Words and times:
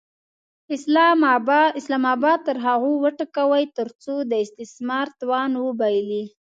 اسلام 0.75 1.25
اباد 2.13 2.39
تر 2.47 2.57
هغو 2.65 2.91
وټکوئ 3.03 3.65
ترڅو 3.77 4.15
د 4.31 4.31
استثمار 4.45 5.07
توان 5.19 5.51
وبایلي. 5.65 6.23